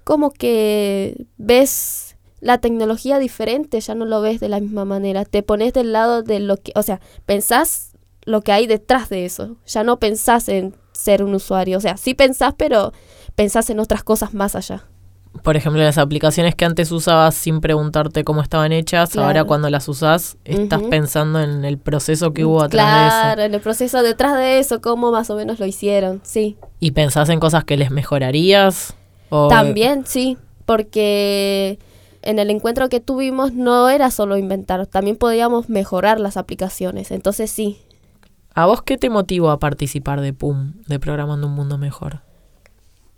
como 0.03 0.31
que 0.31 1.25
ves 1.37 2.15
la 2.39 2.59
tecnología 2.59 3.19
diferente, 3.19 3.81
ya 3.81 3.95
no 3.95 4.05
lo 4.05 4.21
ves 4.21 4.39
de 4.39 4.49
la 4.49 4.59
misma 4.59 4.85
manera. 4.85 5.25
Te 5.25 5.43
pones 5.43 5.73
del 5.73 5.91
lado 5.91 6.23
de 6.23 6.39
lo 6.39 6.57
que, 6.57 6.71
o 6.75 6.83
sea, 6.83 7.01
pensás 7.25 7.93
lo 8.25 8.41
que 8.41 8.51
hay 8.51 8.67
detrás 8.67 9.09
de 9.09 9.25
eso. 9.25 9.57
Ya 9.65 9.83
no 9.83 9.99
pensás 9.99 10.49
en 10.49 10.75
ser 10.91 11.23
un 11.23 11.33
usuario. 11.33 11.77
O 11.77 11.81
sea, 11.81 11.97
sí 11.97 12.13
pensás, 12.13 12.53
pero 12.57 12.93
pensás 13.35 13.69
en 13.69 13.79
otras 13.79 14.03
cosas 14.03 14.33
más 14.33 14.55
allá. 14.55 14.85
Por 15.43 15.55
ejemplo, 15.57 15.81
las 15.81 15.97
aplicaciones 15.97 16.55
que 16.55 16.65
antes 16.65 16.91
usabas 16.91 17.35
sin 17.35 17.61
preguntarte 17.61 18.23
cómo 18.23 18.41
estaban 18.41 18.71
hechas, 18.71 19.11
Claro. 19.11 19.27
ahora 19.27 19.43
cuando 19.45 19.69
las 19.69 19.87
usás 19.87 20.37
estás 20.45 20.81
pensando 20.83 21.41
en 21.41 21.65
el 21.65 21.77
proceso 21.77 22.33
que 22.33 22.45
hubo 22.45 22.61
atrás 22.61 22.85
de 22.85 23.07
Claro, 23.09 23.41
eso. 23.41 23.45
en 23.47 23.53
el 23.55 23.61
proceso 23.61 24.01
detrás 24.03 24.35
de 24.37 24.59
eso, 24.59 24.81
cómo 24.81 25.11
más 25.11 25.29
o 25.29 25.35
menos 25.35 25.59
lo 25.59 25.65
hicieron, 25.65 26.21
sí. 26.23 26.57
¿Y 26.79 26.91
pensás 26.91 27.29
en 27.29 27.39
cosas 27.39 27.63
que 27.63 27.77
les 27.77 27.91
mejorarías? 27.91 28.95
O- 29.29 29.47
También, 29.47 30.05
sí, 30.05 30.37
porque 30.65 31.79
en 32.21 32.39
el 32.39 32.49
encuentro 32.49 32.89
que 32.89 32.99
tuvimos 32.99 33.53
no 33.53 33.89
era 33.89 34.11
solo 34.11 34.37
inventar, 34.37 34.85
también 34.87 35.15
podíamos 35.17 35.69
mejorar 35.69 36.19
las 36.19 36.37
aplicaciones, 36.37 37.11
entonces 37.11 37.49
sí. 37.51 37.79
¿A 38.53 38.65
vos 38.65 38.81
qué 38.81 38.97
te 38.97 39.09
motivó 39.09 39.51
a 39.51 39.59
participar 39.59 40.19
de 40.21 40.33
PUM, 40.33 40.73
de 40.87 40.99
Programando 40.99 41.47
un 41.47 41.53
Mundo 41.53 41.77
Mejor? 41.77 42.21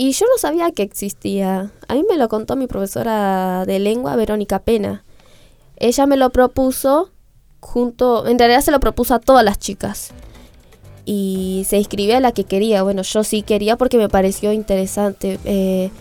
Y 0.01 0.13
yo 0.13 0.25
no 0.27 0.37
sabía 0.37 0.71
que 0.71 0.81
existía. 0.81 1.73
A 1.89 1.93
mí 1.93 2.05
me 2.09 2.15
lo 2.15 2.29
contó 2.29 2.55
mi 2.55 2.67
profesora 2.67 3.65
de 3.65 3.79
lengua, 3.79 4.15
Verónica 4.15 4.59
Pena. 4.59 5.03
Ella 5.75 6.05
me 6.05 6.15
lo 6.15 6.29
propuso 6.29 7.09
junto, 7.59 8.25
en 8.25 8.39
realidad 8.39 8.61
se 8.61 8.71
lo 8.71 8.79
propuso 8.79 9.13
a 9.13 9.19
todas 9.19 9.43
las 9.43 9.59
chicas. 9.59 10.11
Y 11.03 11.65
se 11.67 11.79
inscribió 11.79 12.15
a 12.15 12.21
la 12.21 12.31
que 12.31 12.45
quería. 12.45 12.81
Bueno, 12.81 13.01
yo 13.01 13.25
sí 13.25 13.41
quería 13.41 13.75
porque 13.75 13.97
me 13.97 14.07
pareció 14.07 14.53
interesante 14.53 15.37
eh, 15.43 15.91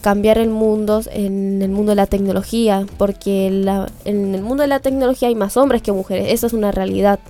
cambiar 0.00 0.38
el 0.38 0.48
mundo 0.48 1.02
en 1.10 1.60
el 1.60 1.72
mundo 1.72 1.92
de 1.92 1.96
la 1.96 2.06
tecnología. 2.06 2.86
Porque 2.96 3.48
en 3.48 4.34
el 4.34 4.40
mundo 4.40 4.62
de 4.62 4.68
la 4.68 4.80
tecnología 4.80 5.28
hay 5.28 5.34
más 5.34 5.58
hombres 5.58 5.82
que 5.82 5.92
mujeres. 5.92 6.32
Eso 6.32 6.46
es 6.46 6.54
una 6.54 6.72
realidad. 6.72 7.20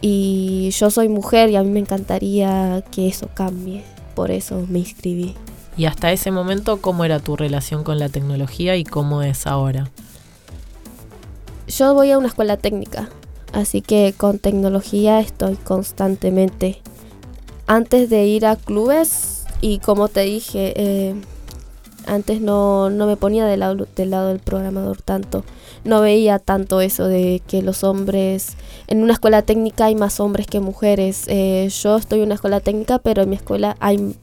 Y 0.00 0.70
yo 0.70 0.90
soy 0.90 1.10
mujer 1.10 1.50
y 1.50 1.56
a 1.56 1.62
mí 1.62 1.68
me 1.68 1.80
encantaría 1.80 2.82
que 2.90 3.08
eso 3.08 3.28
cambie. 3.34 3.91
Por 4.14 4.30
eso 4.30 4.64
me 4.68 4.80
inscribí. 4.80 5.34
Y 5.76 5.86
hasta 5.86 6.12
ese 6.12 6.30
momento, 6.30 6.80
¿cómo 6.80 7.04
era 7.04 7.18
tu 7.18 7.36
relación 7.36 7.82
con 7.82 7.98
la 7.98 8.08
tecnología 8.08 8.76
y 8.76 8.84
cómo 8.84 9.22
es 9.22 9.46
ahora? 9.46 9.90
Yo 11.66 11.94
voy 11.94 12.10
a 12.10 12.18
una 12.18 12.28
escuela 12.28 12.56
técnica, 12.58 13.08
así 13.52 13.80
que 13.80 14.14
con 14.16 14.38
tecnología 14.38 15.20
estoy 15.20 15.56
constantemente. 15.56 16.82
Antes 17.66 18.10
de 18.10 18.26
ir 18.26 18.44
a 18.44 18.56
clubes, 18.56 19.44
y 19.62 19.78
como 19.78 20.08
te 20.08 20.22
dije, 20.22 20.74
eh, 20.76 21.14
antes 22.06 22.40
no, 22.40 22.90
no 22.90 23.06
me 23.06 23.16
ponía 23.16 23.46
del 23.46 23.60
lado, 23.60 23.86
del 23.96 24.10
lado 24.10 24.28
del 24.28 24.38
programador 24.38 25.00
tanto. 25.02 25.44
No 25.84 26.00
veía 26.00 26.38
tanto 26.38 26.80
eso 26.80 27.06
de 27.06 27.42
que 27.46 27.62
los 27.62 27.84
hombres... 27.84 28.56
En 28.86 29.02
una 29.02 29.14
escuela 29.14 29.42
técnica 29.42 29.86
hay 29.86 29.94
más 29.94 30.20
hombres 30.20 30.46
que 30.46 30.60
mujeres. 30.60 31.24
Eh, 31.28 31.68
yo 31.82 31.96
estoy 31.96 32.20
en 32.20 32.26
una 32.26 32.34
escuela 32.34 32.60
técnica, 32.60 32.98
pero 32.98 33.22
en 33.22 33.30
mi 33.30 33.36
escuela 33.36 33.76
hay... 33.80 34.16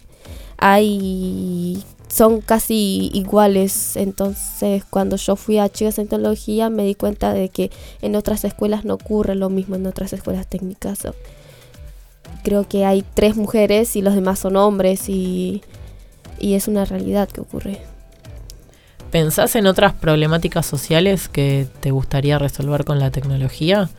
hay 0.58 1.84
son 2.08 2.42
casi 2.42 3.12
iguales. 3.14 3.96
Entonces, 3.96 4.84
cuando 4.90 5.16
yo 5.16 5.36
fui 5.36 5.60
a 5.60 5.70
Chicas 5.70 6.00
en 6.00 6.08
Tecnología, 6.08 6.70
me 6.70 6.84
di 6.84 6.96
cuenta 6.96 7.34
de 7.34 7.50
que 7.50 7.72
en 8.02 8.16
otras 8.16 8.44
escuelas 8.44 8.84
no 8.84 8.96
ocurre 8.96 9.36
lo 9.36 9.50
mismo 9.50 9.76
en 9.76 9.86
otras 9.86 10.14
escuelas 10.14 10.48
técnicas. 10.48 11.00
Creo 12.44 12.68
que 12.68 12.86
hay 12.86 13.04
tres 13.14 13.36
mujeres 13.36 13.96
y 13.96 14.02
los 14.02 14.16
demás 14.16 14.40
son 14.40 14.56
hombres 14.56 15.08
y, 15.08 15.62
y 16.40 16.56
es 16.56 16.68
una 16.68 16.86
realidad 16.86 17.30
que 17.30 17.42
ocurre. 17.42 17.82
¿Pensás 19.12 19.56
en 19.56 19.66
otras 19.66 19.94
problemáticas 19.94 20.66
sociales 20.66 21.30
que 21.30 21.68
te 21.80 21.92
gustaría 21.92 22.38
resolver 22.38 22.86
con 22.86 23.00
la 23.00 23.10
tecnología? 23.10 23.90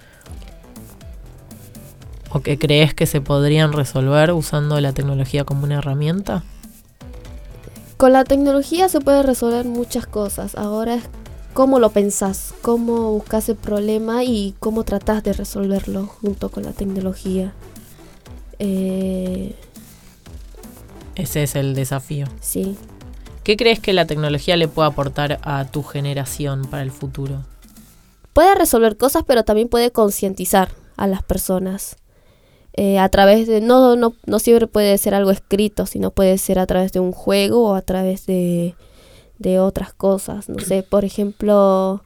¿O 2.30 2.40
que 2.40 2.59
crees 2.59 2.94
que 2.94 3.06
se 3.06 3.20
podrían 3.20 3.73
resolver 3.73 4.30
usando 4.32 4.80
la 4.80 4.92
tecnología 4.92 5.44
como 5.44 5.64
una 5.64 5.78
herramienta? 5.78 6.44
Con 7.97 8.12
la 8.12 8.23
tecnología 8.25 8.88
se 8.88 9.00
puede 9.00 9.25
resolver 9.25 9.66
muchas 9.66 10.06
cosas. 10.06 10.54
Ahora 10.54 10.94
es 10.94 11.02
cómo 11.54 11.80
lo 11.80 11.90
pensás, 11.90 12.54
cómo 12.62 13.11
buscas 13.12 13.49
el 13.49 13.56
problema 13.56 14.23
y 14.23 14.54
cómo 14.61 14.85
tratás 14.85 15.25
de 15.25 15.32
resolverlo 15.32 16.06
junto 16.06 16.50
con 16.50 16.62
la 16.62 16.73
tecnología. 16.73 17.52
Eh, 18.61 19.56
Ese 21.21 21.43
es 21.45 21.55
el 21.57 21.75
desafío. 21.75 22.27
sí. 22.41 22.77
¿Qué 23.43 23.57
crees 23.57 23.81
que 23.81 23.95
la 23.95 24.07
tecnología 24.07 24.57
le 24.59 24.69
puede 24.69 24.89
aportar 24.89 25.41
a 25.43 25.65
tu 25.65 25.83
generación 25.83 26.67
para 26.67 26.83
el 26.83 26.91
futuro? 26.91 27.43
Puede 28.35 28.55
resolver 28.55 28.99
cosas, 28.99 29.25
pero 29.27 29.45
también 29.45 29.69
puede 29.69 29.91
concientizar 29.93 30.69
a 30.99 31.07
las 31.07 31.23
personas. 31.23 31.97
Eh, 32.75 32.99
a 32.99 33.09
través 33.09 33.49
de. 33.49 33.62
No, 33.62 33.97
no, 33.97 34.12
no 34.27 34.39
siempre 34.39 34.67
puede 34.67 34.97
ser 34.99 35.15
algo 35.15 35.31
escrito, 35.31 35.87
sino 35.87 36.11
puede 36.11 36.37
ser 36.37 36.59
a 36.59 36.67
través 36.67 36.93
de 36.93 37.00
un 37.00 37.12
juego 37.12 37.71
o 37.71 37.75
a 37.75 37.81
través 37.83 38.27
de, 38.27 38.75
de 39.39 39.59
otras 39.59 39.95
cosas. 39.95 40.49
No 40.50 40.61
sé, 40.61 40.83
por 40.83 41.05
ejemplo, 41.07 42.03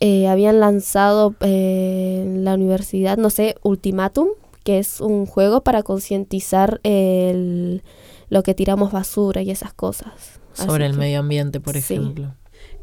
eh, 0.00 0.28
habían 0.28 0.60
lanzado 0.60 1.34
eh, 1.40 2.20
en 2.22 2.44
la 2.44 2.54
universidad, 2.54 3.16
no 3.16 3.30
sé, 3.30 3.56
Ultimatum, 3.62 4.28
que 4.62 4.78
es 4.78 5.00
un 5.00 5.24
juego 5.26 5.62
para 5.62 5.82
concientizar 5.82 6.80
el- 6.84 7.82
lo 8.28 8.42
que 8.42 8.54
tiramos 8.54 8.92
basura 8.92 9.42
y 9.42 9.50
esas 9.50 9.72
cosas. 9.74 10.40
Así 10.54 10.66
Sobre 10.66 10.86
el 10.86 10.92
que- 10.92 10.98
medio 10.98 11.20
ambiente, 11.20 11.60
por 11.60 11.74
sí. 11.74 11.94
ejemplo. 11.94 12.34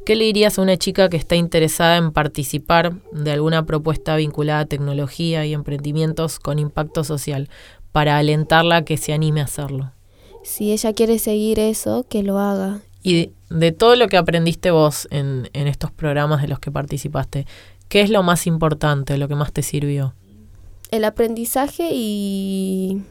¿Qué 0.05 0.15
le 0.15 0.25
dirías 0.25 0.57
a 0.57 0.61
una 0.63 0.77
chica 0.77 1.09
que 1.09 1.17
está 1.17 1.35
interesada 1.35 1.97
en 1.97 2.11
participar 2.11 2.93
de 3.11 3.31
alguna 3.31 3.65
propuesta 3.65 4.15
vinculada 4.15 4.61
a 4.61 4.65
tecnología 4.65 5.45
y 5.45 5.53
emprendimientos 5.53 6.39
con 6.39 6.57
impacto 6.57 7.03
social 7.03 7.49
para 7.91 8.17
alentarla 8.17 8.77
a 8.77 8.81
que 8.85 8.97
se 8.97 9.13
anime 9.13 9.41
a 9.41 9.45
hacerlo? 9.45 9.91
Si 10.43 10.71
ella 10.71 10.93
quiere 10.93 11.19
seguir 11.19 11.59
eso, 11.59 12.03
que 12.09 12.23
lo 12.23 12.39
haga. 12.39 12.79
Y 13.03 13.13
de, 13.13 13.31
de 13.51 13.71
todo 13.71 13.95
lo 13.95 14.07
que 14.07 14.17
aprendiste 14.17 14.71
vos 14.71 15.07
en, 15.11 15.49
en 15.53 15.67
estos 15.67 15.91
programas 15.91 16.41
de 16.41 16.47
los 16.47 16.57
que 16.59 16.71
participaste, 16.71 17.45
¿qué 17.87 18.01
es 18.01 18.09
lo 18.09 18.23
más 18.23 18.47
importante, 18.47 19.17
lo 19.19 19.27
que 19.27 19.35
más 19.35 19.51
te 19.53 19.61
sirvió? 19.61 20.13
el 20.89 21.05
aprendizaje 21.05 21.89
y, 21.93 23.01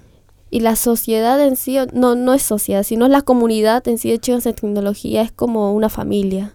y 0.51 0.61
la 0.61 0.77
sociedad 0.77 1.41
en 1.45 1.57
sí, 1.57 1.79
no, 1.93 2.15
no 2.15 2.35
es 2.35 2.43
sociedad, 2.43 2.83
sino 2.83 3.09
la 3.09 3.23
comunidad 3.23 3.87
en 3.89 3.99
sí 3.99 4.11
de 4.11 4.19
chicos 4.19 4.47
en 4.47 4.55
tecnología 4.55 5.23
es 5.23 5.33
como 5.33 5.73
una 5.73 5.89
familia. 5.89 6.55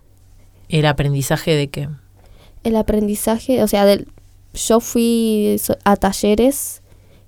¿El 0.70 0.86
aprendizaje 0.86 1.56
de 1.56 1.70
qué? 1.70 1.90
El 2.64 2.76
aprendizaje, 2.76 3.62
o 3.64 3.68
sea, 3.68 3.86
del, 3.86 4.08
yo 4.54 4.80
fui 4.80 5.60
a 5.84 5.96
talleres 5.96 6.82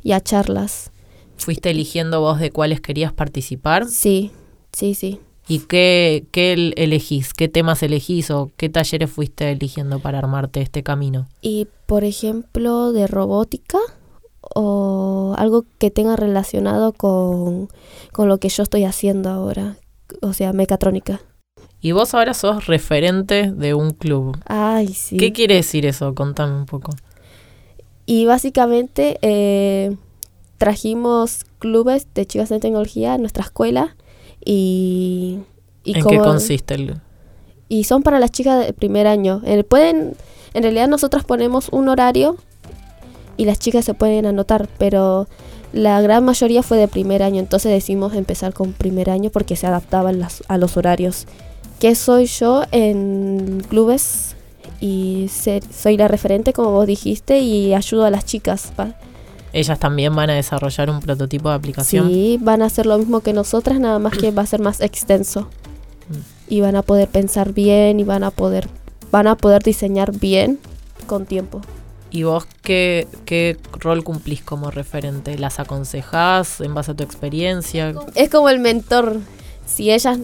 y 0.03 0.11
a 0.13 0.21
charlas. 0.21 0.91
¿Fuiste 1.37 1.69
eligiendo 1.69 2.19
vos 2.21 2.39
de 2.39 2.51
cuáles 2.51 2.81
querías 2.81 3.13
participar? 3.13 3.87
Sí, 3.87 4.31
sí, 4.73 4.95
sí. 4.95 5.19
¿Y 5.47 5.59
qué, 5.59 6.25
qué 6.31 6.51
el- 6.53 6.73
elegís? 6.75 7.33
¿Qué 7.33 7.47
temas 7.47 7.81
elegís 7.83 8.31
o 8.31 8.51
qué 8.57 8.67
talleres 8.69 9.09
fuiste 9.11 9.49
eligiendo 9.51 9.99
para 9.99 10.17
armarte 10.17 10.61
este 10.61 10.83
camino? 10.83 11.27
Y 11.41 11.67
por 11.85 12.03
ejemplo, 12.03 12.91
de 12.91 13.07
robótica 13.07 13.77
o 14.41 15.35
algo 15.37 15.65
que 15.77 15.91
tenga 15.91 16.15
relacionado 16.15 16.93
con, 16.93 17.69
con 18.11 18.27
lo 18.27 18.37
que 18.39 18.49
yo 18.49 18.63
estoy 18.63 18.83
haciendo 18.85 19.29
ahora, 19.29 19.77
o 20.21 20.33
sea, 20.33 20.53
mecatrónica. 20.53 21.21
Y 21.81 21.91
vos 21.91 22.13
ahora 22.13 22.33
sos 22.33 22.65
referente 22.67 23.51
de 23.51 23.73
un 23.73 23.91
club. 23.91 24.37
Ay, 24.45 24.87
sí. 24.89 25.17
¿Qué 25.17 25.31
quiere 25.31 25.55
decir 25.55 25.85
eso? 25.85 26.15
Contame 26.15 26.55
un 26.57 26.65
poco. 26.65 26.91
Y 28.05 28.25
básicamente 28.25 29.19
eh, 29.21 29.95
trajimos 30.57 31.45
clubes 31.59 32.07
de 32.13 32.25
chicas 32.25 32.51
en 32.51 32.59
tecnología 32.61 33.13
a 33.13 33.17
nuestra 33.17 33.43
escuela 33.43 33.95
y, 34.43 35.39
y 35.83 35.95
¿En 35.97 36.01
como- 36.03 36.17
qué 36.17 36.23
consiste 36.25 36.73
el...? 36.75 37.01
y 37.69 37.83
son 37.83 38.01
para 38.01 38.17
las 38.19 38.31
chicas 38.31 38.65
de 38.65 38.71
primer 38.71 39.07
año. 39.07 39.41
Eh, 39.45 39.61
pueden, 39.65 40.15
en 40.53 40.63
realidad 40.63 40.87
nosotras 40.87 41.25
ponemos 41.25 41.67
un 41.69 41.89
horario 41.89 42.37
y 43.37 43.45
las 43.45 43.59
chicas 43.59 43.85
se 43.85 43.93
pueden 43.93 44.25
anotar, 44.25 44.67
pero 44.77 45.27
la 45.73 46.01
gran 46.01 46.25
mayoría 46.25 46.63
fue 46.63 46.77
de 46.77 46.87
primer 46.87 47.21
año, 47.23 47.39
entonces 47.39 47.71
decidimos 47.71 48.13
empezar 48.13 48.53
con 48.53 48.73
primer 48.73 49.09
año 49.09 49.29
porque 49.29 49.55
se 49.55 49.67
adaptaban 49.67 50.19
las- 50.19 50.43
a 50.47 50.57
los 50.57 50.75
horarios. 50.77 51.25
Que 51.79 51.93
soy 51.95 52.25
yo 52.25 52.63
en 52.71 53.63
clubes 53.69 54.35
y 54.81 55.27
ser- 55.31 55.63
soy 55.71 55.97
la 55.97 56.07
referente, 56.07 56.53
como 56.53 56.71
vos 56.71 56.87
dijiste, 56.87 57.39
y 57.39 57.73
ayudo 57.73 58.05
a 58.05 58.09
las 58.09 58.25
chicas. 58.25 58.71
pa- 58.75 58.95
Ellas 59.53 59.79
también 59.79 60.13
van 60.15 60.29
a 60.29 60.33
desarrollar 60.33 60.89
un 60.89 60.99
prototipo 60.99 61.49
de 61.49 61.55
aplicación. 61.55 62.07
Sí, 62.09 62.37
van 62.41 62.61
a 62.61 62.65
hacer 62.65 62.85
lo 62.85 62.97
mismo 62.97 63.21
que 63.21 63.33
nosotras, 63.33 63.79
nada 63.79 63.97
más 63.99 64.17
que 64.17 64.31
va 64.31 64.41
a 64.41 64.45
ser 64.45 64.59
más 64.59 64.81
extenso. 64.81 65.47
Y 66.49 66.61
van 66.61 66.75
a 66.75 66.81
poder 66.81 67.07
pensar 67.09 67.53
bien 67.53 67.99
y 67.99 68.03
van 68.03 68.23
a 68.23 68.31
poder, 68.31 68.69
van 69.11 69.27
a 69.27 69.35
poder 69.35 69.63
diseñar 69.63 70.17
bien 70.17 70.59
con 71.07 71.25
tiempo. 71.25 71.61
¿Y 72.09 72.23
vos 72.23 72.47
qué, 72.61 73.07
qué 73.25 73.57
rol 73.73 74.03
cumplís 74.03 74.41
como 74.41 74.71
referente? 74.71 75.37
¿Las 75.37 75.59
aconsejás 75.59 76.61
en 76.61 76.73
base 76.73 76.91
a 76.91 76.95
tu 76.95 77.03
experiencia? 77.03 77.93
Es 78.15 78.29
como 78.29 78.49
el 78.49 78.59
mentor. 78.59 79.19
Si 79.65 79.91
ellas, 79.91 80.19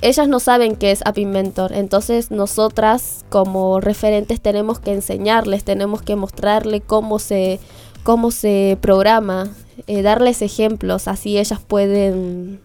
ellas 0.00 0.28
no 0.28 0.40
saben 0.40 0.74
qué 0.74 0.90
es 0.90 1.02
App 1.06 1.18
Inventor, 1.18 1.72
entonces 1.72 2.30
nosotras 2.30 3.24
como 3.28 3.80
referentes 3.80 4.40
tenemos 4.40 4.80
que 4.80 4.92
enseñarles, 4.92 5.62
tenemos 5.62 6.02
que 6.02 6.16
mostrarle 6.16 6.80
cómo 6.80 7.20
se, 7.20 7.60
cómo 8.02 8.32
se 8.32 8.76
programa, 8.80 9.48
eh, 9.86 10.02
darles 10.02 10.42
ejemplos, 10.42 11.06
así 11.06 11.38
ellas 11.38 11.60
pueden 11.60 12.60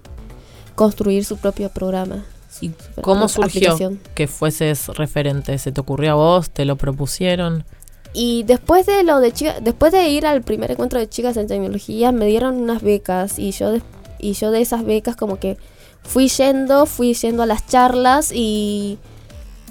construir 0.73 1.25
su 1.25 1.37
propio 1.37 1.69
programa. 1.69 2.25
¿Y 2.61 2.71
cómo 3.01 3.27
surgió 3.27 3.77
que 4.15 4.27
fueses 4.27 4.87
referente? 4.89 5.57
¿Se 5.57 5.71
te 5.71 5.81
ocurrió 5.81 6.11
a 6.11 6.15
vos? 6.15 6.49
¿Te 6.49 6.65
lo 6.65 6.75
propusieron? 6.75 7.65
Y 8.13 8.43
después 8.43 8.85
de 8.85 9.03
lo 9.03 9.19
de 9.19 9.31
chica, 9.31 9.55
después 9.59 9.91
de 9.91 10.07
ir 10.09 10.25
al 10.25 10.43
primer 10.43 10.71
encuentro 10.71 10.99
de 10.99 11.09
chicas 11.09 11.35
en 11.37 11.47
tecnología, 11.47 12.11
me 12.11 12.27
dieron 12.27 12.57
unas 12.61 12.81
becas 12.81 13.39
y 13.39 13.51
yo 13.51 13.71
de, 13.71 13.81
y 14.19 14.33
yo 14.33 14.51
de 14.51 14.61
esas 14.61 14.85
becas 14.85 15.15
como 15.15 15.39
que 15.39 15.57
fui 16.03 16.27
yendo, 16.27 16.85
fui 16.85 17.13
yendo 17.13 17.43
a 17.43 17.45
las 17.45 17.65
charlas 17.65 18.31
y 18.31 18.99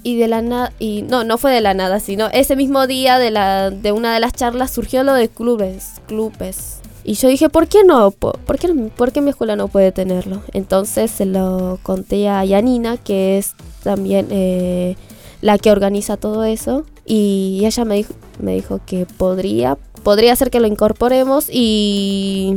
y 0.05 0.17
de 0.17 0.29
la 0.29 0.43
nada 0.43 0.73
y 0.79 1.03
no, 1.03 1.25
no 1.25 1.39
fue 1.39 1.53
de 1.53 1.61
la 1.61 1.75
nada, 1.75 2.01
sino 2.01 2.29
ese 2.33 2.57
mismo 2.57 2.87
día 2.87 3.19
de 3.19 3.31
la 3.31 3.71
de 3.71 3.93
una 3.93 4.15
de 4.15 4.21
las 4.21 4.33
charlas 4.33 4.71
surgió 4.71 5.05
lo 5.05 5.15
de 5.15 5.29
clubes, 5.29 6.01
clubes. 6.07 6.79
Y 7.05 7.15
yo 7.15 7.29
dije, 7.29 7.49
¿por 7.49 7.67
qué 7.67 7.83
no? 7.85 8.13
¿Por 8.13 8.59
qué, 8.59 8.69
¿Por 8.69 9.11
qué 9.11 9.21
mi 9.21 9.31
escuela 9.31 9.57
no 9.57 9.67
puede 9.67 9.91
tenerlo? 9.91 10.43
Entonces 10.53 11.11
se 11.11 11.27
lo 11.27 11.81
conté 11.83 12.29
a 12.29 12.45
Yanina, 12.45 12.97
que 12.97 13.39
es 13.39 13.55
también 13.83 14.29
eh, 14.31 14.97
la 15.41 15.59
que 15.59 15.73
organiza 15.73 16.17
todo 16.17 16.45
eso. 16.45 16.85
Y 17.05 17.63
ella 17.65 17.85
me 17.85 17.97
dijo, 17.97 18.15
me 18.39 18.55
dijo 18.55 18.81
que 18.85 19.07
podría, 19.07 19.77
podría 20.03 20.35
ser 20.37 20.51
que 20.51 20.61
lo 20.61 20.67
incorporemos 20.67 21.47
y 21.51 22.57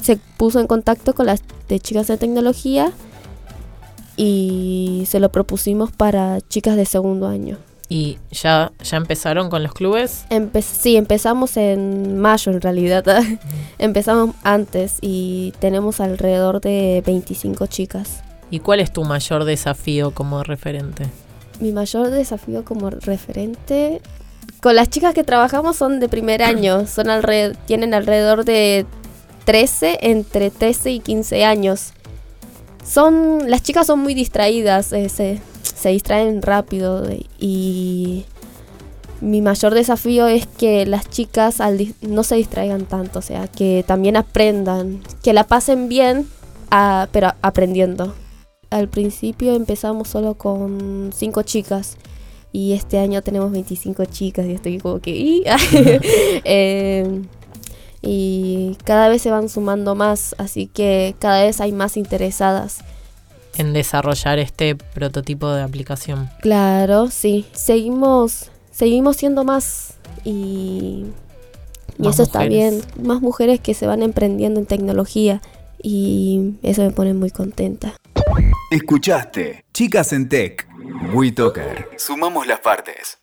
se 0.00 0.18
puso 0.36 0.60
en 0.60 0.66
contacto 0.66 1.14
con 1.14 1.26
las 1.26 1.42
de 1.68 1.80
chicas 1.80 2.06
de 2.06 2.18
tecnología 2.18 2.92
y 4.16 5.04
se 5.06 5.20
lo 5.20 5.30
propusimos 5.30 5.92
para 5.92 6.40
chicas 6.40 6.76
de 6.76 6.84
segundo 6.84 7.28
año. 7.28 7.58
¿Y 7.88 8.18
ya, 8.30 8.72
ya 8.82 8.96
empezaron 8.96 9.50
con 9.50 9.62
los 9.62 9.74
clubes? 9.74 10.24
sí, 10.62 10.96
empezamos 10.96 11.58
en 11.58 12.18
mayo 12.18 12.50
en 12.50 12.60
realidad. 12.60 13.04
empezamos 13.78 14.34
antes 14.42 14.96
y 15.02 15.52
tenemos 15.58 16.00
alrededor 16.00 16.60
de 16.62 17.02
25 17.04 17.66
chicas. 17.66 18.22
¿Y 18.50 18.60
cuál 18.60 18.80
es 18.80 18.92
tu 18.92 19.04
mayor 19.04 19.44
desafío 19.44 20.12
como 20.12 20.42
referente? 20.42 21.04
Mi 21.60 21.72
mayor 21.72 22.10
desafío 22.10 22.64
como 22.64 22.90
referente 22.90 24.00
con 24.62 24.76
las 24.76 24.88
chicas 24.90 25.12
que 25.12 25.24
trabajamos 25.24 25.76
son 25.76 25.98
de 25.98 26.08
primer 26.08 26.42
año, 26.44 26.86
son 26.86 27.10
alrededor, 27.10 27.56
tienen 27.66 27.92
alrededor 27.92 28.44
de 28.44 28.86
13, 29.44 29.98
entre 30.02 30.50
13 30.50 30.92
y 30.92 31.00
15 31.00 31.44
años. 31.44 31.92
Son 32.86 33.50
las 33.50 33.62
chicas 33.62 33.88
son 33.88 33.98
muy 34.00 34.14
distraídas, 34.14 34.92
eh, 34.92 35.08
se 35.08 35.88
distraen 35.88 36.42
rápido 36.42 37.04
y 37.38 38.24
mi 39.20 39.40
mayor 39.40 39.74
desafío 39.74 40.26
es 40.26 40.46
que 40.46 40.86
las 40.86 41.08
chicas 41.08 41.58
no 42.00 42.22
se 42.22 42.36
distraigan 42.36 42.86
tanto, 42.86 43.18
o 43.18 43.22
sea, 43.22 43.48
que 43.48 43.84
también 43.86 44.16
aprendan, 44.16 45.00
que 45.22 45.32
la 45.32 45.44
pasen 45.44 45.88
bien, 45.88 46.28
pero 47.12 47.32
aprendiendo. 47.42 48.14
Al 48.70 48.88
principio 48.88 49.54
empezamos 49.54 50.08
solo 50.08 50.34
con 50.34 51.10
cinco 51.14 51.42
chicas 51.42 51.96
y 52.52 52.72
este 52.72 52.98
año 52.98 53.22
tenemos 53.22 53.50
25 53.50 54.04
chicas 54.06 54.46
y 54.46 54.52
estoy 54.52 54.78
como 54.78 55.00
que... 55.00 55.42
eh, 56.44 57.22
y 58.04 58.76
cada 58.84 59.08
vez 59.08 59.22
se 59.22 59.30
van 59.30 59.48
sumando 59.48 59.94
más, 59.94 60.34
así 60.38 60.66
que 60.66 61.14
cada 61.20 61.44
vez 61.44 61.60
hay 61.60 61.70
más 61.70 61.96
interesadas 61.96 62.82
en 63.56 63.72
desarrollar 63.72 64.38
este 64.38 64.76
prototipo 64.76 65.50
de 65.50 65.62
aplicación. 65.62 66.30
Claro, 66.40 67.08
sí. 67.08 67.46
Seguimos, 67.52 68.50
seguimos 68.70 69.16
siendo 69.16 69.44
más 69.44 69.94
y, 70.24 71.06
y 71.98 72.08
eso 72.08 72.22
está 72.22 72.44
bien. 72.44 72.80
Más 73.02 73.20
mujeres 73.20 73.60
que 73.60 73.74
se 73.74 73.86
van 73.86 74.02
emprendiendo 74.02 74.60
en 74.60 74.66
tecnología 74.66 75.42
y 75.82 76.54
eso 76.62 76.82
me 76.82 76.90
pone 76.90 77.14
muy 77.14 77.30
contenta. 77.30 77.94
Escuchaste, 78.70 79.64
Chicas 79.72 80.12
en 80.12 80.28
Tech, 80.28 80.66
WeToker. 81.12 81.90
Sumamos 81.98 82.46
las 82.46 82.60
partes. 82.60 83.21